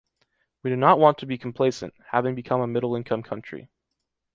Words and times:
We 0.63 0.71
do 0.71 0.75
not 0.75 0.97
want 0.97 1.19
to 1.19 1.27
be 1.27 1.37
complacent, 1.37 1.93
having 2.09 2.33
become 2.33 2.59
a 2.59 2.65
middle-income 2.65 3.21
country. 3.21 3.69